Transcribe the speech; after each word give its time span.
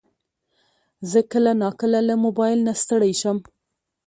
زه 1.11 1.19
کله 1.31 1.51
ناکله 1.61 1.99
له 2.09 2.15
موبایل 2.25 2.59
نه 2.67 2.73
ستړی 2.81 3.13
شم. 3.21 3.37